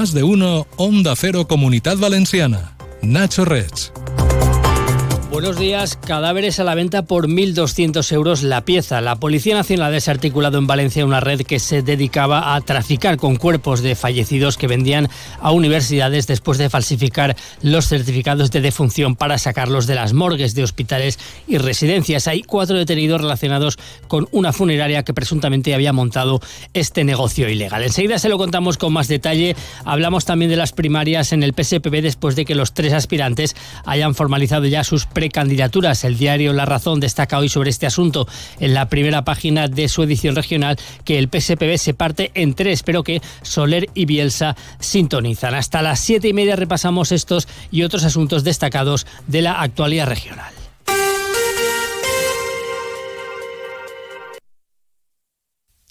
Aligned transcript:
Más 0.00 0.14
de 0.14 0.22
uno, 0.22 0.66
Onda 0.78 1.14
Cero 1.14 1.46
Comunidad 1.46 1.98
Valenciana. 1.98 2.74
Nacho 3.02 3.44
Rech. 3.44 3.99
Buenos 5.40 5.58
días. 5.58 5.96
Cadáveres 5.96 6.60
a 6.60 6.64
la 6.64 6.74
venta 6.74 7.00
por 7.00 7.26
1.200 7.26 8.12
euros 8.12 8.42
la 8.42 8.62
pieza. 8.66 9.00
La 9.00 9.16
Policía 9.16 9.54
Nacional 9.54 9.86
ha 9.86 9.90
desarticulado 9.90 10.58
en 10.58 10.66
Valencia 10.66 11.06
una 11.06 11.20
red 11.20 11.40
que 11.40 11.58
se 11.58 11.80
dedicaba 11.80 12.54
a 12.54 12.60
traficar 12.60 13.16
con 13.16 13.36
cuerpos 13.36 13.80
de 13.80 13.94
fallecidos 13.94 14.58
que 14.58 14.66
vendían 14.66 15.08
a 15.40 15.50
universidades 15.52 16.26
después 16.26 16.58
de 16.58 16.68
falsificar 16.68 17.36
los 17.62 17.88
certificados 17.88 18.50
de 18.50 18.60
defunción 18.60 19.16
para 19.16 19.38
sacarlos 19.38 19.86
de 19.86 19.94
las 19.94 20.12
morgues 20.12 20.54
de 20.54 20.62
hospitales 20.62 21.18
y 21.48 21.56
residencias. 21.56 22.28
Hay 22.28 22.42
cuatro 22.42 22.76
detenidos 22.76 23.22
relacionados 23.22 23.78
con 24.08 24.28
una 24.32 24.52
funeraria 24.52 25.04
que 25.04 25.14
presuntamente 25.14 25.72
había 25.72 25.94
montado 25.94 26.40
este 26.74 27.02
negocio 27.02 27.48
ilegal. 27.48 27.82
Enseguida 27.82 28.18
se 28.18 28.28
lo 28.28 28.36
contamos 28.36 28.76
con 28.76 28.92
más 28.92 29.08
detalle. 29.08 29.56
Hablamos 29.86 30.26
también 30.26 30.50
de 30.50 30.58
las 30.58 30.72
primarias 30.72 31.32
en 31.32 31.42
el 31.42 31.54
PSPB 31.54 32.02
después 32.02 32.36
de 32.36 32.44
que 32.44 32.54
los 32.54 32.74
tres 32.74 32.92
aspirantes 32.92 33.56
hayan 33.86 34.14
formalizado 34.14 34.66
ya 34.66 34.84
sus 34.84 35.06
precandidaturas. 35.30 36.02
El 36.02 36.18
diario 36.18 36.52
La 36.52 36.66
Razón 36.66 36.98
destaca 36.98 37.38
hoy 37.38 37.48
sobre 37.48 37.70
este 37.70 37.86
asunto 37.86 38.26
en 38.58 38.74
la 38.74 38.88
primera 38.88 39.22
página 39.22 39.68
de 39.68 39.88
su 39.88 40.02
edición 40.02 40.34
regional 40.34 40.76
que 41.04 41.18
el 41.18 41.28
PSPB 41.28 41.78
se 41.78 41.94
parte 41.94 42.32
en 42.34 42.54
tres, 42.54 42.82
pero 42.82 43.04
que 43.04 43.22
Soler 43.42 43.88
y 43.94 44.06
Bielsa 44.06 44.56
sintonizan. 44.80 45.54
Hasta 45.54 45.82
las 45.82 46.00
siete 46.00 46.26
y 46.26 46.32
media 46.32 46.56
repasamos 46.56 47.12
estos 47.12 47.46
y 47.70 47.84
otros 47.84 48.02
asuntos 48.02 48.42
destacados 48.42 49.06
de 49.28 49.42
la 49.42 49.60
actualidad 49.62 50.08
regional. 50.08 50.59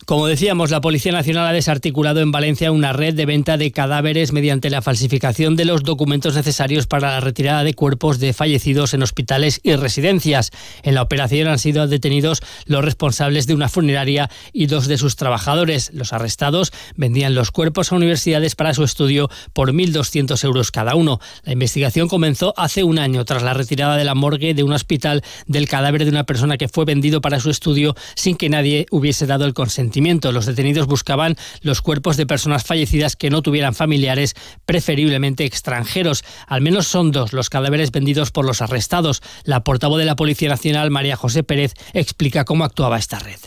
Como 0.09 0.26
decíamos, 0.26 0.72
la 0.72 0.81
Policía 0.81 1.12
Nacional 1.12 1.45
ha 1.45 1.54
desarticulado 1.54 2.20
en 2.20 2.31
Valencia 2.31 2.72
una 2.72 2.94
red 2.94 3.13
de 3.13 3.27
venta 3.27 3.58
de 3.58 3.71
cadáveres 3.71 4.34
mediante 4.34 4.71
la 4.71 4.82
falsificación 4.82 5.55
de 5.55 5.65
los 5.65 5.84
documentos 5.84 6.34
necesarios 6.34 6.88
para 6.88 7.12
la 7.12 7.20
retirada 7.20 7.63
de 7.63 7.76
cuerpos 7.76 8.18
de 8.18 8.34
fallecidos 8.34 8.96
en 8.96 9.04
hospitales 9.04 9.60
y 9.62 9.76
residencias. 9.76 10.49
En 10.82 10.96
la 10.96 11.04
operación 11.04 11.48
han 11.48 11.60
sido 11.60 11.85
detenidos 11.85 12.41
los 12.65 12.84
responsables 12.84 13.46
de 13.46 13.54
una 13.54 13.70
funeraria 13.70 14.32
y 14.52 14.65
dos 14.65 14.87
de 14.87 14.98
sus 14.98 15.15
trabajadores. 15.15 15.91
Los 15.93 16.12
arrestados 16.12 16.74
vendían 16.96 17.35
los 17.35 17.52
cuerpos 17.52 17.91
a 17.91 17.96
universidades 17.96 18.55
para 18.55 18.74
su 18.74 18.84
estudio 18.84 19.30
por 19.54 19.74
1.200 19.74 20.43
euros 20.43 20.71
cada 20.71 20.96
uno. 20.96 21.20
La 21.43 21.54
investigación 21.54 22.07
comenzó 22.07 22.55
hace 22.57 22.84
un 22.84 22.98
año 22.98 23.26
tras 23.26 23.43
la 23.43 23.54
retirada 23.54 23.96
de 23.96 24.05
la 24.05 24.15
morgue 24.15 24.55
de 24.55 24.63
un 24.63 24.74
hospital 24.74 25.24
del 25.46 25.68
cadáver 25.68 26.04
de 26.04 26.10
una 26.10 26.24
persona 26.24 26.57
que 26.57 26.68
fue 26.68 26.85
vendido 26.85 27.21
para 27.21 27.40
su 27.40 27.52
estudio 27.52 27.96
sin 28.15 28.37
que 28.37 28.49
nadie 28.49 28.87
hubiese 28.90 29.27
dado 29.27 29.46
el 29.46 29.54
consentimiento 29.54 29.99
los 30.32 30.46
detenidos 30.46 30.88
buscaban 30.88 31.36
los 31.62 31.82
cuerpos 31.82 32.18
de 32.18 32.26
personas 32.26 32.64
fallecidas 32.64 33.16
que 33.16 33.30
no 33.30 33.42
tuvieran 33.42 33.76
familiares, 33.76 34.36
preferiblemente 34.66 35.46
extranjeros. 35.46 36.24
Al 36.48 36.62
menos 36.62 36.88
son 36.88 37.12
dos 37.12 37.34
los 37.34 37.50
cadáveres 37.50 37.92
vendidos 37.92 38.32
por 38.32 38.46
los 38.46 38.62
arrestados. 38.62 39.22
La 39.44 39.64
portavoz 39.64 40.00
de 40.00 40.05
la 40.05 40.16
Policía 40.16 40.50
Nacional, 40.50 40.90
María 40.90 41.16
José 41.16 41.44
Pérez, 41.44 41.74
explica 41.94 42.46
cómo 42.46 42.64
actuaba 42.64 42.98
esta 42.98 43.20
red. 43.20 43.40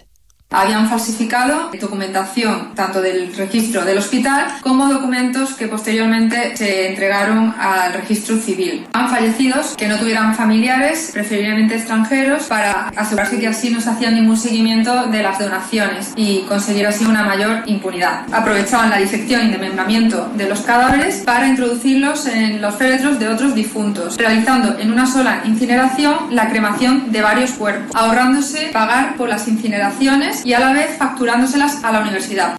Habían 0.53 0.89
falsificado 0.89 1.71
documentación 1.81 2.75
tanto 2.75 3.01
del 3.01 3.35
registro 3.35 3.85
del 3.85 3.99
hospital 3.99 4.47
como 4.61 4.87
documentos 4.87 5.55
que 5.55 5.67
posteriormente 5.67 6.57
se 6.57 6.89
entregaron 6.89 7.55
al 7.59 7.95
registro 7.95 8.37
civil. 8.37 8.87
Han 8.93 9.09
fallecidos 9.09 9.75
que 9.77 9.89
no 9.89 9.99
tuvieran 9.99 10.35
familiares, 10.35 11.11
preferiblemente 11.13 11.77
extranjeros, 11.77 12.45
para 12.45 12.89
asegurarse 12.97 13.39
que 13.39 13.49
así 13.49 13.71
no 13.71 13.81
se 13.81 13.91
hacía 13.91 14.11
ningún 14.11 14.37
seguimiento 14.37 15.07
de 15.07 15.23
las 15.23 15.39
donaciones 15.39 16.13
y 16.17 16.41
conseguir 16.43 16.87
así 16.87 17.05
una 17.05 17.23
mayor 17.23 17.63
impunidad. 17.67 18.27
Aprovechaban 18.33 18.91
la 18.91 18.99
disección 18.99 19.47
y 19.47 19.51
desmembramiento 19.51 20.31
de 20.35 20.49
los 20.49 20.61
cadáveres 20.61 21.23
para 21.25 21.49
introducirlos 21.49 22.27
en 22.27 22.61
los 22.61 22.75
féretros 22.75 23.19
de 23.19 23.29
otros 23.29 23.55
difuntos, 23.55 24.17
realizando 24.19 24.79
en 24.79 24.93
una 24.93 25.07
sola 25.07 25.43
incineración 25.45 26.15
la 26.31 26.49
cremación 26.49 27.11
de 27.11 27.23
varios 27.23 27.53
cuerpos, 27.53 27.95
ahorrándose 27.95 28.71
pagar 28.73 29.17
por 29.17 29.29
las 29.29 29.49
incineraciones 29.49 30.42
y 30.45 30.53
a 30.53 30.61
la 30.61 30.73
vez 30.73 30.97
facturándoselas 30.97 31.83
a 31.85 31.93
la 31.93 32.01
universidad. 32.01 32.57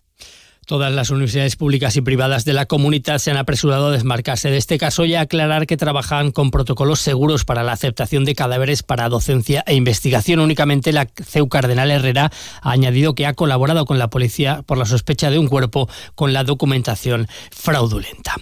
Todas 0.74 0.92
las 0.92 1.12
universidades 1.12 1.56
públicas 1.56 1.96
y 1.98 2.02
privadas 2.02 2.46
de 2.46 2.54
la 2.54 2.66
comunidad 2.66 3.20
se 3.20 3.30
han 3.30 3.38
apresurado 3.38 3.90
a 3.90 3.92
desmarcarse 3.92 4.50
de 4.50 4.58
este 4.58 4.80
caso 4.80 5.06
y 5.06 5.14
a 5.14 5.22
aclarar 5.22 5.68
que 5.68 5.78
trabajan 5.78 6.32
con 6.32 6.50
protocolos 6.50 7.00
seguros 7.00 7.46
para 7.46 7.62
la 7.62 7.74
aceptación 7.74 8.26
de 8.26 8.34
cadáveres 8.34 8.82
para 8.82 9.08
docencia 9.08 9.64
e 9.68 9.76
investigación. 9.76 10.40
Únicamente 10.40 10.92
la 10.92 11.08
CEU 11.24 11.48
Cardenal 11.48 11.92
Herrera 11.92 12.32
ha 12.64 12.72
añadido 12.72 13.14
que 13.14 13.28
ha 13.28 13.36
colaborado 13.36 13.86
con 13.86 14.00
la 14.00 14.10
policía 14.10 14.64
por 14.66 14.80
la 14.80 14.86
sospecha 14.86 15.30
de 15.30 15.38
un 15.38 15.48
cuerpo 15.48 15.88
con 16.16 16.34
la 16.34 16.44
documentación 16.44 17.28
fraudulenta. 17.52 18.34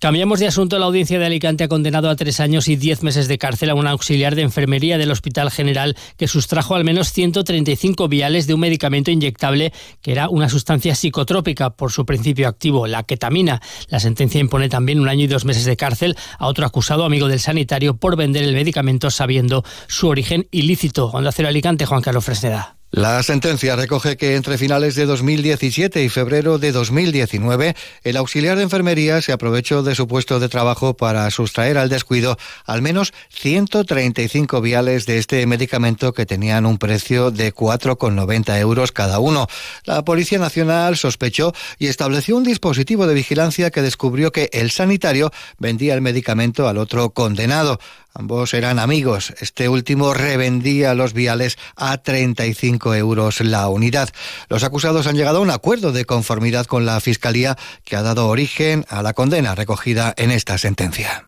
Cambiamos 0.00 0.40
de 0.40 0.48
asunto. 0.48 0.80
La 0.80 0.86
audiencia 0.86 1.20
de 1.20 1.26
Alicante 1.26 1.62
ha 1.62 1.68
condenado 1.68 2.10
a 2.10 2.16
tres 2.16 2.40
años 2.40 2.66
y 2.66 2.74
diez 2.74 3.04
meses 3.04 3.28
de 3.28 3.38
cárcel 3.38 3.70
a 3.70 3.74
un 3.74 3.86
auxiliar 3.86 4.34
de 4.34 4.42
enfermería 4.42 4.98
del 4.98 5.12
Hospital 5.12 5.52
General 5.52 5.96
que 6.16 6.26
sustrajo 6.26 6.74
al 6.74 6.82
menos 6.82 7.12
135 7.12 8.08
viales 8.08 8.48
de 8.48 8.54
un 8.54 8.60
medicamento 8.60 9.12
inyectable 9.12 9.72
que 10.02 10.10
era 10.10 10.28
una 10.28 10.48
sustancia 10.48 10.96
psicotrópica 10.96 11.67
por 11.70 11.92
su 11.92 12.06
principio 12.06 12.48
activo, 12.48 12.86
la 12.86 13.02
ketamina. 13.02 13.60
La 13.88 14.00
sentencia 14.00 14.40
impone 14.40 14.68
también 14.68 15.00
un 15.00 15.08
año 15.08 15.24
y 15.24 15.28
dos 15.28 15.44
meses 15.44 15.64
de 15.64 15.76
cárcel 15.76 16.16
a 16.38 16.46
otro 16.46 16.66
acusado 16.66 17.04
amigo 17.04 17.28
del 17.28 17.40
sanitario 17.40 17.96
por 17.96 18.16
vender 18.16 18.44
el 18.44 18.54
medicamento 18.54 19.10
sabiendo 19.10 19.64
su 19.86 20.08
origen 20.08 20.48
ilícito. 20.50 21.06
Onda 21.06 21.32
Cero 21.32 21.48
Alicante, 21.48 21.86
Juan 21.86 22.02
Carlos 22.02 22.24
Fresneda. 22.24 22.77
La 22.90 23.22
sentencia 23.22 23.76
recoge 23.76 24.16
que 24.16 24.34
entre 24.34 24.56
finales 24.56 24.94
de 24.94 25.04
2017 25.04 26.02
y 26.02 26.08
febrero 26.08 26.56
de 26.56 26.72
2019, 26.72 27.76
el 28.02 28.16
auxiliar 28.16 28.56
de 28.56 28.62
enfermería 28.62 29.20
se 29.20 29.32
aprovechó 29.32 29.82
de 29.82 29.94
su 29.94 30.08
puesto 30.08 30.40
de 30.40 30.48
trabajo 30.48 30.96
para 30.96 31.30
sustraer 31.30 31.76
al 31.76 31.90
descuido 31.90 32.38
al 32.64 32.80
menos 32.80 33.12
135 33.28 34.62
viales 34.62 35.04
de 35.04 35.18
este 35.18 35.44
medicamento 35.44 36.14
que 36.14 36.24
tenían 36.24 36.64
un 36.64 36.78
precio 36.78 37.30
de 37.30 37.52
4,90 37.52 38.58
euros 38.58 38.90
cada 38.90 39.18
uno. 39.18 39.48
La 39.84 40.02
Policía 40.02 40.38
Nacional 40.38 40.96
sospechó 40.96 41.52
y 41.78 41.88
estableció 41.88 42.38
un 42.38 42.44
dispositivo 42.44 43.06
de 43.06 43.12
vigilancia 43.12 43.70
que 43.70 43.82
descubrió 43.82 44.32
que 44.32 44.48
el 44.54 44.70
sanitario 44.70 45.30
vendía 45.58 45.92
el 45.92 46.00
medicamento 46.00 46.66
al 46.66 46.78
otro 46.78 47.10
condenado. 47.10 47.78
Ambos 48.18 48.52
eran 48.52 48.80
amigos. 48.80 49.32
Este 49.38 49.68
último 49.68 50.12
revendía 50.12 50.92
los 50.94 51.12
viales 51.12 51.56
a 51.76 51.98
35 51.98 52.96
euros 52.96 53.40
la 53.40 53.68
unidad. 53.68 54.08
Los 54.48 54.64
acusados 54.64 55.06
han 55.06 55.14
llegado 55.14 55.38
a 55.38 55.42
un 55.42 55.50
acuerdo 55.50 55.92
de 55.92 56.04
conformidad 56.04 56.66
con 56.66 56.84
la 56.84 57.00
Fiscalía 57.00 57.56
que 57.84 57.94
ha 57.94 58.02
dado 58.02 58.26
origen 58.26 58.84
a 58.88 59.02
la 59.02 59.12
condena 59.12 59.54
recogida 59.54 60.14
en 60.16 60.32
esta 60.32 60.58
sentencia. 60.58 61.27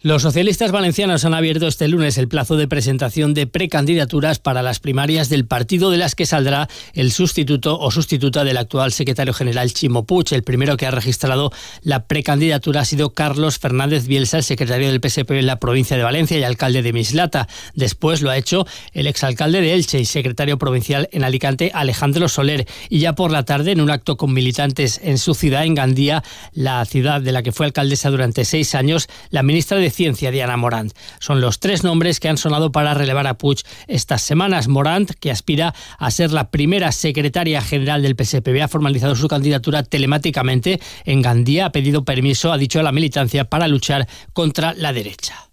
Los 0.00 0.22
socialistas 0.22 0.70
valencianos 0.70 1.24
han 1.24 1.34
abierto 1.34 1.66
este 1.66 1.88
lunes 1.88 2.18
el 2.18 2.28
plazo 2.28 2.56
de 2.56 2.68
presentación 2.68 3.34
de 3.34 3.48
precandidaturas 3.48 4.38
para 4.38 4.62
las 4.62 4.78
primarias 4.78 5.28
del 5.28 5.44
partido 5.44 5.90
de 5.90 5.96
las 5.96 6.14
que 6.14 6.24
saldrá 6.24 6.68
el 6.92 7.10
sustituto 7.10 7.76
o 7.80 7.90
sustituta 7.90 8.44
del 8.44 8.58
actual 8.58 8.92
secretario 8.92 9.34
general 9.34 9.72
Chimo. 9.72 10.06
El 10.30 10.44
primero 10.44 10.76
que 10.76 10.86
ha 10.86 10.92
registrado 10.92 11.50
la 11.82 12.06
precandidatura 12.06 12.82
ha 12.82 12.84
sido 12.84 13.12
Carlos 13.12 13.58
Fernández 13.58 14.06
Bielsa, 14.06 14.36
el 14.36 14.44
secretario 14.44 14.86
del 14.86 15.00
PSP 15.00 15.32
en 15.32 15.46
la 15.46 15.58
provincia 15.58 15.96
de 15.96 16.04
Valencia 16.04 16.38
y 16.38 16.44
alcalde 16.44 16.82
de 16.82 16.92
Mislata. 16.92 17.48
Después 17.74 18.22
lo 18.22 18.30
ha 18.30 18.36
hecho 18.36 18.68
el 18.92 19.08
exalcalde 19.08 19.60
de 19.60 19.74
Elche 19.74 19.98
y 19.98 20.04
secretario 20.04 20.58
provincial 20.58 21.08
en 21.10 21.24
Alicante, 21.24 21.72
Alejandro 21.74 22.28
Soler. 22.28 22.68
Y 22.88 23.00
ya 23.00 23.16
por 23.16 23.32
la 23.32 23.44
tarde, 23.44 23.72
en 23.72 23.80
un 23.80 23.90
acto 23.90 24.16
con 24.16 24.32
militantes 24.32 25.00
en 25.02 25.18
su 25.18 25.34
ciudad, 25.34 25.64
en 25.64 25.74
Gandía, 25.74 26.22
la 26.52 26.84
ciudad 26.84 27.20
de 27.20 27.32
la 27.32 27.42
que 27.42 27.50
fue 27.50 27.66
alcaldesa 27.66 28.10
durante 28.10 28.44
seis 28.44 28.76
años, 28.76 29.08
la 29.30 29.42
ministra 29.42 29.78
de 29.78 29.87
Ciencia, 29.90 30.30
Diana 30.30 30.56
Morant. 30.56 30.92
Son 31.18 31.40
los 31.40 31.60
tres 31.60 31.84
nombres 31.84 32.20
que 32.20 32.28
han 32.28 32.38
sonado 32.38 32.72
para 32.72 32.94
relevar 32.94 33.26
a 33.26 33.38
Puig 33.38 33.62
estas 33.86 34.22
semanas. 34.22 34.68
Morant, 34.68 35.10
que 35.20 35.30
aspira 35.30 35.74
a 35.98 36.10
ser 36.10 36.32
la 36.32 36.50
primera 36.50 36.92
secretaria 36.92 37.60
general 37.60 38.02
del 38.02 38.16
PSPB, 38.16 38.62
ha 38.62 38.68
formalizado 38.68 39.14
su 39.14 39.28
candidatura 39.28 39.82
telemáticamente 39.82 40.80
en 41.04 41.22
Gandía, 41.22 41.66
ha 41.66 41.72
pedido 41.72 42.04
permiso, 42.04 42.52
ha 42.52 42.58
dicho 42.58 42.80
a 42.80 42.82
la 42.82 42.92
militancia, 42.92 43.44
para 43.44 43.68
luchar 43.68 44.08
contra 44.32 44.74
la 44.74 44.92
derecha. 44.92 45.48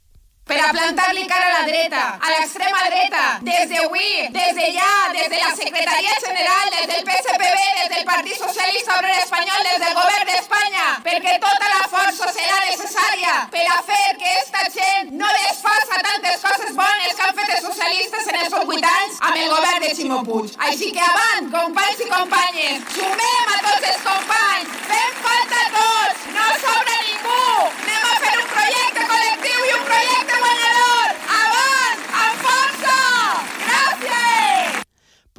per 0.46 0.60
a 0.60 0.72
cara 0.72 1.48
a 1.48 1.62
la 1.62 1.66
dreta, 1.66 2.20
a 2.22 2.30
l'extrema 2.30 2.78
dreta, 2.86 3.40
des 3.42 3.66
d'avui, 3.70 4.30
des 4.30 4.54
de 4.54 4.68
ja, 4.78 5.10
des 5.12 5.28
de 5.28 5.40
la 5.42 5.56
Secretaria 5.56 6.14
General, 6.22 6.70
des 6.70 6.86
del 6.86 7.04
PSPB, 7.04 7.58
des 7.82 7.90
del 7.96 8.06
Partit 8.06 8.38
Socialista 8.38 9.00
Obrer 9.00 9.18
Espanyol, 9.24 9.64
des 9.66 9.80
del 9.82 9.96
Govern 9.98 10.30
d'Espanya, 10.30 10.86
perquè 11.02 11.40
tota 11.42 11.72
la 11.74 11.85
treballa 13.26 13.48
per 13.50 13.66
a 13.68 13.82
fer 13.84 14.18
que 14.18 14.30
esta 14.42 14.64
gent 14.70 15.12
no 15.12 15.26
desfassa 15.26 16.02
tantes 16.02 16.42
coses 16.42 16.76
bones 16.76 17.16
que 17.16 17.24
han 17.26 17.36
fet 17.36 17.50
els 17.56 17.66
socialistes 17.68 18.28
en 18.32 18.36
els 18.42 18.54
8 18.54 18.90
anys 18.92 19.20
amb 19.22 19.38
el 19.38 19.50
govern 19.50 19.82
de 19.86 19.92
Ximo 19.98 20.20
Puig. 20.28 20.52
Així 20.70 20.92
que 20.96 21.04
avant, 21.10 21.50
companys 21.58 22.00
i 22.06 22.10
companyes, 22.12 22.82
sumem 22.98 23.54
a 23.56 23.60
tots 23.68 23.90
els 23.92 24.04
companys, 24.10 24.70
fem 24.92 25.12
falta 25.26 25.64
tots, 25.78 26.05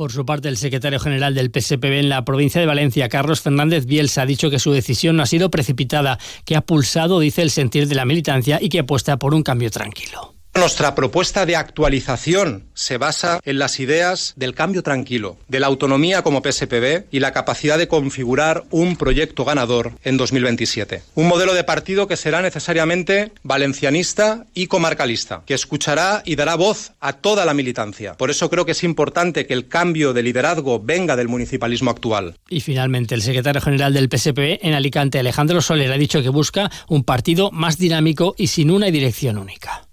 Por 0.06 0.12
su 0.12 0.24
parte, 0.24 0.46
el 0.46 0.56
secretario 0.56 1.00
general 1.00 1.34
del 1.34 1.50
PSPB 1.50 1.98
en 1.98 2.08
la 2.08 2.24
provincia 2.24 2.60
de 2.60 2.66
Valencia, 2.68 3.08
Carlos 3.08 3.40
Fernández 3.40 3.86
Bielsa, 3.86 4.22
ha 4.22 4.26
dicho 4.26 4.50
que 4.50 4.60
su 4.60 4.70
decisión 4.70 5.16
no 5.16 5.24
ha 5.24 5.26
sido 5.26 5.50
precipitada, 5.50 6.20
que 6.44 6.54
ha 6.54 6.60
pulsado, 6.60 7.18
dice, 7.18 7.42
el 7.42 7.50
sentir 7.50 7.88
de 7.88 7.96
la 7.96 8.04
militancia 8.04 8.60
y 8.62 8.68
que 8.68 8.78
apuesta 8.78 9.16
por 9.16 9.34
un 9.34 9.42
cambio 9.42 9.68
tranquilo. 9.68 10.35
Nuestra 10.56 10.96
propuesta 10.96 11.46
de 11.46 11.54
actualización 11.54 12.64
se 12.74 12.98
basa 12.98 13.40
en 13.44 13.58
las 13.58 13.78
ideas 13.78 14.32
del 14.36 14.52
cambio 14.52 14.82
tranquilo, 14.82 15.36
de 15.46 15.60
la 15.60 15.68
autonomía 15.68 16.22
como 16.22 16.42
PSPB 16.42 17.04
y 17.12 17.20
la 17.20 17.32
capacidad 17.32 17.78
de 17.78 17.86
configurar 17.86 18.64
un 18.70 18.96
proyecto 18.96 19.44
ganador 19.44 19.92
en 20.02 20.16
2027. 20.16 21.02
Un 21.14 21.28
modelo 21.28 21.54
de 21.54 21.62
partido 21.62 22.08
que 22.08 22.16
será 22.16 22.42
necesariamente 22.42 23.30
valencianista 23.44 24.46
y 24.54 24.66
comarcalista, 24.66 25.42
que 25.46 25.54
escuchará 25.54 26.22
y 26.24 26.34
dará 26.34 26.56
voz 26.56 26.92
a 26.98 27.12
toda 27.12 27.44
la 27.44 27.54
militancia. 27.54 28.14
Por 28.14 28.30
eso 28.30 28.50
creo 28.50 28.64
que 28.64 28.72
es 28.72 28.82
importante 28.82 29.46
que 29.46 29.54
el 29.54 29.68
cambio 29.68 30.14
de 30.14 30.24
liderazgo 30.24 30.80
venga 30.80 31.14
del 31.14 31.28
municipalismo 31.28 31.90
actual. 31.90 32.34
Y 32.48 32.60
finalmente, 32.60 33.14
el 33.14 33.22
secretario 33.22 33.60
general 33.60 33.94
del 33.94 34.08
PSPB 34.08 34.58
en 34.62 34.74
Alicante, 34.74 35.20
Alejandro 35.20 35.60
Soler, 35.60 35.92
ha 35.92 35.98
dicho 35.98 36.22
que 36.22 36.28
busca 36.28 36.72
un 36.88 37.04
partido 37.04 37.52
más 37.52 37.78
dinámico 37.78 38.34
y 38.36 38.48
sin 38.48 38.72
una 38.72 38.86
dirección 38.86 39.38
única. 39.38 39.85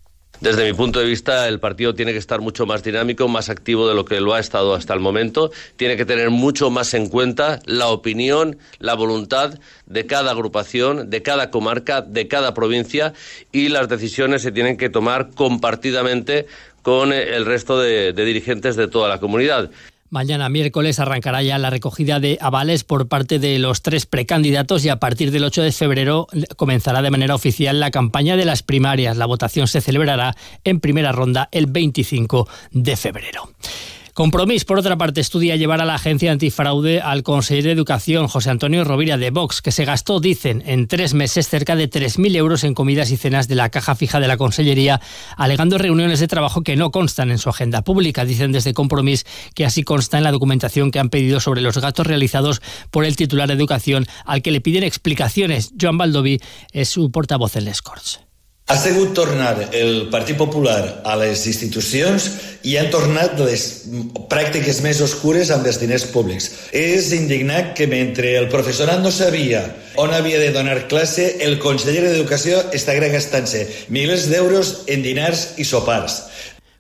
Desde 0.44 0.66
mi 0.66 0.74
punto 0.74 1.00
de 1.00 1.06
vista, 1.06 1.48
el 1.48 1.62
partido 1.62 1.96
tiene 1.96 2.12
que 2.12 2.18
estar 2.18 2.42
mucho 2.42 2.66
más 2.66 2.84
dinámico, 2.84 3.30
más 3.30 3.48
activo 3.48 3.88
de 3.88 3.96
lo 3.96 4.04
que 4.04 4.20
lo 4.20 4.34
ha 4.34 4.42
estado 4.42 4.74
hasta 4.74 4.94
el 4.94 5.00
momento. 5.00 5.52
Tiene 5.78 5.96
que 5.96 6.04
tener 6.04 6.32
mucho 6.32 6.70
más 6.70 6.94
en 6.94 7.08
cuenta 7.08 7.62
la 7.66 7.88
opinión, 7.88 8.58
la 8.80 8.94
voluntad 8.94 9.58
de 9.86 10.06
cada 10.06 10.32
agrupación, 10.32 11.10
de 11.10 11.22
cada 11.22 11.50
comarca, 11.50 12.02
de 12.02 12.28
cada 12.28 12.54
provincia 12.54 13.14
y 13.54 13.70
las 13.70 13.88
decisiones 13.88 14.42
se 14.42 14.52
tienen 14.52 14.76
que 14.76 14.90
tomar 14.90 15.30
compartidamente 15.30 16.46
con 16.82 17.14
el 17.14 17.46
resto 17.46 17.80
de, 17.80 18.12
de 18.12 18.26
dirigentes 18.26 18.76
de 18.76 18.90
toda 18.90 19.08
la 19.08 19.22
comunidad. 19.22 19.72
Mañana 20.14 20.48
miércoles 20.48 21.00
arrancará 21.00 21.42
ya 21.42 21.58
la 21.58 21.72
recogida 21.72 22.20
de 22.20 22.38
avales 22.40 22.84
por 22.84 23.08
parte 23.08 23.40
de 23.40 23.58
los 23.58 23.82
tres 23.82 24.06
precandidatos 24.06 24.86
y 24.86 24.90
a 24.90 25.00
partir 25.00 25.32
del 25.32 25.44
8 25.44 25.64
de 25.64 25.72
febrero 25.72 26.28
comenzará 26.56 27.02
de 27.02 27.10
manera 27.10 27.34
oficial 27.34 27.80
la 27.80 27.90
campaña 27.90 28.38
de 28.38 28.46
las 28.46 28.62
primarias. 28.62 29.18
La 29.18 29.26
votación 29.26 29.68
se 29.68 29.82
celebrará 29.82 30.36
en 30.66 30.80
primera 30.80 31.14
ronda 31.14 31.50
el 31.52 31.66
25 31.66 32.48
de 32.70 32.96
febrero. 32.96 33.50
Compromís, 34.14 34.64
por 34.64 34.78
otra 34.78 34.96
parte, 34.96 35.22
estudia 35.22 35.56
llevar 35.56 35.82
a 35.82 35.86
la 35.86 35.96
agencia 35.96 36.32
antifraude 36.32 37.02
al 37.02 37.24
consejero 37.24 37.70
de 37.70 37.72
Educación, 37.72 38.28
José 38.28 38.52
Antonio 38.52 38.84
Rovira 38.84 39.18
de 39.18 39.32
Vox, 39.32 39.64
que 39.64 39.72
se 39.72 39.86
gastó, 39.86 40.20
dicen, 40.20 40.62
en 40.68 40.88
tres 40.88 41.16
meses 41.16 41.50
cerca 41.50 41.76
de 41.76 41.90
3.000 41.90 42.36
euros 42.36 42.64
en 42.64 42.76
comidas 42.76 43.10
y 43.10 43.18
cenas 43.18 43.48
de 43.48 43.56
la 43.56 43.70
caja 43.70 43.96
fija 43.96 44.20
de 44.20 44.28
la 44.28 44.38
Consellería, 44.38 45.02
alegando 45.36 45.80
reuniones 45.80 46.20
de 46.20 46.28
trabajo 46.28 46.62
que 46.62 46.76
no 46.76 46.92
constan 46.92 47.32
en 47.32 47.40
su 47.40 47.50
agenda 47.50 47.82
pública. 47.82 48.24
Dicen 48.24 48.52
desde 48.52 48.76
Compromís 48.76 49.26
que 49.56 49.66
así 49.66 49.82
consta 49.82 50.20
en 50.20 50.26
la 50.26 50.32
documentación 50.32 50.92
que 50.92 51.00
han 51.00 51.10
pedido 51.10 51.40
sobre 51.40 51.62
los 51.62 51.80
gastos 51.80 52.06
realizados 52.06 52.62
por 52.92 53.06
el 53.06 53.16
titular 53.16 53.48
de 53.48 53.56
Educación, 53.56 54.06
al 54.26 54.44
que 54.44 54.52
le 54.52 54.62
piden 54.62 54.84
explicaciones. 54.84 55.74
Joan 55.82 55.98
Baldoví 55.98 56.40
es 56.72 56.88
su 56.88 57.10
portavoz 57.10 57.56
en 57.56 57.66
Les 57.66 57.82
Corts. 57.82 58.20
Ha 58.72 58.78
sigut 58.80 59.12
tornar 59.12 59.58
el 59.76 60.08
Partit 60.10 60.38
Popular 60.40 61.02
a 61.04 61.18
les 61.20 61.42
institucions 61.50 62.30
i 62.64 62.78
han 62.80 62.88
tornat 62.94 63.36
les 63.44 63.66
pràctiques 64.32 64.80
més 64.86 65.02
oscures 65.04 65.52
amb 65.52 65.68
els 65.68 65.82
diners 65.82 66.06
públics. 66.14 66.48
És 66.72 67.12
indignat 67.12 67.74
que 67.76 67.90
mentre 67.92 68.32
el 68.40 68.48
professorat 68.54 69.04
no 69.04 69.12
sabia 69.12 69.66
on 70.00 70.16
havia 70.16 70.40
de 70.40 70.54
donar 70.56 70.88
classe, 70.88 71.28
el 71.44 71.60
conseller 71.60 72.06
d'Educació 72.08 72.64
està 72.74 72.96
gastant-se 73.04 73.68
milers 73.94 74.30
d'euros 74.32 74.74
en 74.88 75.04
dinars 75.04 75.50
i 75.60 75.68
sopars. 75.68 76.22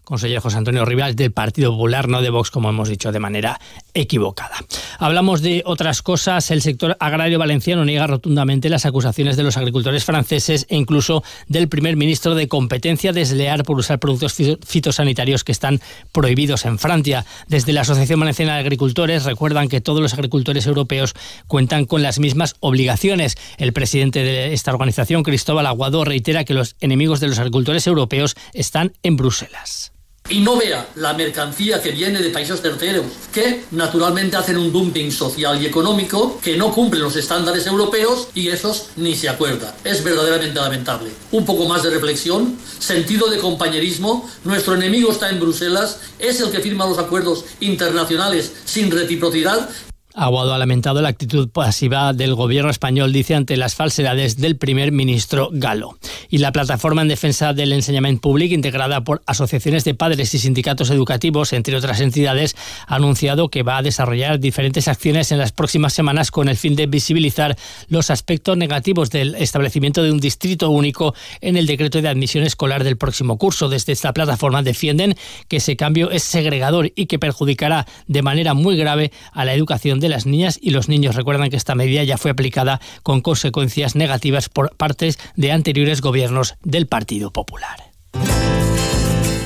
Consejero 0.03 0.41
José 0.41 0.57
Antonio 0.57 0.85
Rivas 0.85 1.15
del 1.15 1.31
Partido 1.31 1.71
Popular, 1.71 2.07
no 2.07 2.21
de 2.21 2.29
Vox, 2.29 2.51
como 2.51 2.69
hemos 2.69 2.89
dicho, 2.89 3.11
de 3.11 3.19
manera 3.19 3.59
equivocada. 3.93 4.55
Hablamos 4.99 5.41
de 5.41 5.63
otras 5.65 6.01
cosas. 6.01 6.51
El 6.51 6.61
sector 6.61 6.97
agrario 6.99 7.39
valenciano 7.39 7.85
niega 7.85 8.07
rotundamente 8.07 8.69
las 8.69 8.85
acusaciones 8.85 9.37
de 9.37 9.43
los 9.43 9.57
agricultores 9.57 10.03
franceses 10.03 10.65
e 10.69 10.75
incluso 10.75 11.23
del 11.47 11.69
primer 11.69 11.95
ministro 11.95 12.35
de 12.35 12.47
competencia 12.47 13.13
desleal 13.13 13.63
por 13.63 13.77
usar 13.77 13.99
productos 13.99 14.35
fitosanitarios 14.65 15.43
que 15.43 15.51
están 15.51 15.79
prohibidos 16.11 16.65
en 16.65 16.79
Francia. 16.79 17.25
Desde 17.47 17.73
la 17.73 17.81
Asociación 17.81 18.19
Valenciana 18.19 18.55
de 18.55 18.59
Agricultores 18.59 19.23
recuerdan 19.25 19.69
que 19.69 19.81
todos 19.81 20.01
los 20.01 20.13
agricultores 20.13 20.65
europeos 20.65 21.13
cuentan 21.47 21.85
con 21.85 22.01
las 22.01 22.19
mismas 22.19 22.55
obligaciones. 22.59 23.37
El 23.57 23.73
presidente 23.73 24.23
de 24.23 24.53
esta 24.53 24.71
organización, 24.71 25.23
Cristóbal 25.23 25.67
Aguado, 25.67 26.03
reitera 26.03 26.43
que 26.43 26.53
los 26.53 26.75
enemigos 26.81 27.19
de 27.19 27.27
los 27.27 27.39
agricultores 27.39 27.87
europeos 27.87 28.35
están 28.53 28.93
en 29.03 29.15
Bruselas 29.15 29.93
y 30.33 30.39
no 30.39 30.57
vea 30.57 30.89
la 30.95 31.13
mercancía 31.13 31.79
que 31.79 31.91
viene 31.91 32.19
de 32.19 32.31
países 32.31 32.59
terceros, 32.59 33.05
que 33.31 33.65
naturalmente 33.69 34.35
hacen 34.35 34.57
un 34.57 34.73
dumping 34.73 35.11
social 35.11 35.61
y 35.61 35.67
económico, 35.67 36.39
que 36.41 36.57
no 36.57 36.73
cumplen 36.73 37.03
los 37.03 37.15
estándares 37.15 37.67
europeos 37.67 38.29
y 38.33 38.47
esos 38.47 38.87
ni 38.95 39.15
se 39.15 39.29
acuerdan. 39.29 39.71
Es 39.83 40.03
verdaderamente 40.03 40.59
lamentable. 40.59 41.11
Un 41.31 41.45
poco 41.45 41.67
más 41.67 41.83
de 41.83 41.91
reflexión, 41.91 42.57
sentido 42.79 43.29
de 43.29 43.37
compañerismo, 43.37 44.27
nuestro 44.43 44.73
enemigo 44.73 45.11
está 45.11 45.29
en 45.29 45.39
Bruselas, 45.39 45.99
es 46.17 46.41
el 46.41 46.49
que 46.49 46.61
firma 46.61 46.87
los 46.87 46.97
acuerdos 46.97 47.45
internacionales 47.59 48.53
sin 48.65 48.89
reciprocidad 48.89 49.69
Aguado 50.15 50.53
ha 50.53 50.59
lamentado 50.59 51.01
la 51.01 51.09
actitud 51.09 51.49
pasiva 51.49 52.13
del 52.13 52.35
gobierno 52.35 52.69
español, 52.69 53.11
dice, 53.11 53.33
ante 53.33 53.57
las 53.57 53.73
falsedades 53.73 54.37
del 54.37 54.57
primer 54.57 54.91
ministro 54.91 55.49
Galo. 55.51 55.97
Y 56.29 56.37
la 56.37 56.51
plataforma 56.51 57.01
en 57.01 57.07
defensa 57.07 57.53
del 57.53 57.73
enseñamiento 57.73 58.21
público, 58.21 58.53
integrada 58.53 59.03
por 59.03 59.23
asociaciones 59.25 59.85
de 59.85 59.95
padres 59.95 60.31
y 60.35 60.37
sindicatos 60.37 60.91
educativos, 60.91 61.51
entre 61.51 61.75
otras 61.75 61.99
entidades, 61.99 62.55
ha 62.85 62.95
anunciado 62.95 63.49
que 63.49 63.63
va 63.63 63.77
a 63.77 63.81
desarrollar 63.81 64.39
diferentes 64.39 64.87
acciones 64.87 65.31
en 65.31 65.39
las 65.39 65.51
próximas 65.51 65.93
semanas 65.93 66.29
con 66.29 66.47
el 66.47 66.57
fin 66.57 66.75
de 66.75 66.85
visibilizar 66.85 67.57
los 67.87 68.11
aspectos 68.11 68.55
negativos 68.55 69.09
del 69.09 69.33
establecimiento 69.33 70.03
de 70.03 70.11
un 70.11 70.19
distrito 70.19 70.69
único 70.69 71.15
en 71.41 71.57
el 71.57 71.65
decreto 71.65 72.03
de 72.03 72.09
admisión 72.09 72.43
escolar 72.43 72.83
del 72.83 72.97
próximo 72.97 73.39
curso. 73.39 73.67
Desde 73.67 73.93
esta 73.93 74.13
plataforma 74.13 74.61
defienden 74.61 75.15
que 75.47 75.57
ese 75.57 75.75
cambio 75.75 76.11
es 76.11 76.21
segregador 76.21 76.91
y 76.95 77.07
que 77.07 77.17
perjudicará 77.17 77.87
de 78.05 78.21
manera 78.21 78.53
muy 78.53 78.77
grave 78.77 79.11
a 79.31 79.43
la 79.43 79.55
educación 79.55 80.02
de 80.03 80.09
las 80.09 80.27
niñas 80.27 80.59
y 80.61 80.69
los 80.69 80.89
niños. 80.89 81.15
Recuerdan 81.15 81.49
que 81.49 81.55
esta 81.55 81.73
medida 81.73 82.03
ya 82.03 82.19
fue 82.19 82.29
aplicada 82.29 82.79
con 83.01 83.21
consecuencias 83.21 83.95
negativas 83.95 84.49
por 84.49 84.75
partes 84.75 85.17
de 85.35 85.51
anteriores 85.51 86.01
gobiernos 86.01 86.55
del 86.61 86.85
Partido 86.85 87.31
Popular. 87.31 87.92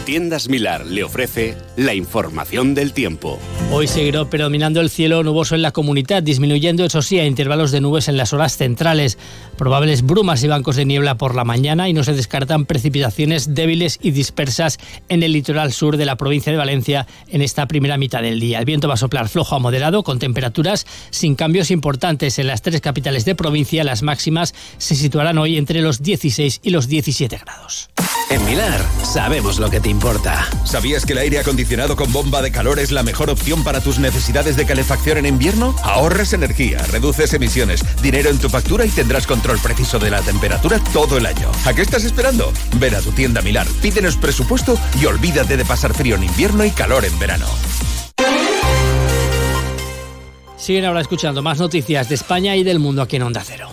Tiendas 0.07 0.47
Milar 0.47 0.85
le 0.85 1.03
ofrece 1.03 1.57
la 1.75 1.93
información 1.93 2.73
del 2.73 2.93
tiempo. 2.93 3.37
Hoy 3.73 3.89
seguirá 3.89 4.23
predominando 4.23 4.79
el 4.79 4.89
cielo 4.89 5.21
nuboso 5.21 5.53
en 5.53 5.61
la 5.61 5.73
comunidad, 5.73 6.23
disminuyendo, 6.23 6.85
eso 6.85 7.01
sí, 7.01 7.19
a 7.19 7.25
intervalos 7.25 7.73
de 7.73 7.81
nubes 7.81 8.07
en 8.07 8.15
las 8.15 8.31
horas 8.31 8.55
centrales. 8.55 9.17
Probables 9.57 10.03
brumas 10.03 10.41
y 10.45 10.47
bancos 10.47 10.77
de 10.77 10.85
niebla 10.85 11.17
por 11.17 11.35
la 11.35 11.43
mañana 11.43 11.89
y 11.89 11.93
no 11.93 12.05
se 12.05 12.13
descartan 12.13 12.65
precipitaciones 12.65 13.53
débiles 13.53 13.99
y 14.01 14.11
dispersas 14.11 14.77
en 15.09 15.23
el 15.23 15.33
litoral 15.33 15.73
sur 15.73 15.97
de 15.97 16.05
la 16.05 16.15
provincia 16.15 16.53
de 16.53 16.57
Valencia 16.57 17.05
en 17.27 17.41
esta 17.41 17.65
primera 17.65 17.97
mitad 17.97 18.21
del 18.21 18.39
día. 18.39 18.59
El 18.59 18.65
viento 18.65 18.87
va 18.87 18.93
a 18.93 18.97
soplar 18.97 19.27
flojo 19.27 19.57
a 19.57 19.59
moderado, 19.59 20.03
con 20.03 20.19
temperaturas 20.19 20.87
sin 21.09 21.35
cambios 21.35 21.69
importantes 21.69 22.39
en 22.39 22.47
las 22.47 22.61
tres 22.61 22.79
capitales 22.79 23.25
de 23.25 23.35
provincia. 23.35 23.83
Las 23.83 24.03
máximas 24.03 24.55
se 24.77 24.95
situarán 24.95 25.37
hoy 25.37 25.57
entre 25.57 25.81
los 25.81 26.01
16 26.01 26.61
y 26.63 26.69
los 26.69 26.87
17 26.87 27.37
grados. 27.39 27.89
En 28.29 28.43
Milar 28.45 28.85
sabemos 29.03 29.57
lo 29.57 29.69
que 29.69 29.79
te 29.79 29.89
importa. 29.89 30.47
¿Sabías 30.65 31.05
que 31.05 31.13
el 31.13 31.19
aire 31.19 31.39
acondicionado 31.39 31.95
con 31.95 32.11
bomba 32.11 32.41
de 32.41 32.51
calor 32.51 32.77
es 32.77 32.91
la 32.91 33.03
mejor 33.03 33.29
opción 33.29 33.63
para 33.63 33.79
tus 33.79 33.99
necesidades 33.99 34.57
de 34.57 34.65
calefacción 34.65 35.17
en 35.17 35.25
invierno? 35.25 35.73
Ahorres 35.81 36.33
energía, 36.33 36.79
reduces 36.91 37.33
emisiones, 37.33 37.85
dinero 38.01 38.29
en 38.29 38.37
tu 38.37 38.49
factura 38.49 38.85
y 38.85 38.89
tendrás 38.89 39.27
control 39.27 39.59
preciso 39.59 39.97
de 39.97 40.11
la 40.11 40.21
temperatura 40.21 40.79
todo 40.91 41.17
el 41.17 41.25
año. 41.25 41.49
¿A 41.65 41.73
qué 41.73 41.81
estás 41.81 42.03
esperando? 42.03 42.51
Ven 42.75 42.95
a 42.95 43.01
tu 43.01 43.11
tienda 43.11 43.41
Milar, 43.41 43.67
pídenos 43.81 44.17
presupuesto 44.17 44.77
y 44.99 45.05
olvídate 45.05 45.55
de 45.55 45.63
pasar 45.63 45.93
frío 45.93 46.15
en 46.15 46.23
invierno 46.23 46.65
y 46.65 46.71
calor 46.71 47.05
en 47.05 47.17
verano. 47.19 47.47
Siguen 50.57 50.83
ahora 50.83 50.99
escuchando 50.99 51.41
más 51.41 51.59
noticias 51.59 52.09
de 52.09 52.15
España 52.15 52.57
y 52.57 52.63
del 52.63 52.79
mundo 52.79 53.01
aquí 53.01 53.15
en 53.15 53.23
Onda 53.23 53.41
Cero. 53.45 53.69